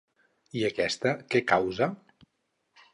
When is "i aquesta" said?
0.61-1.13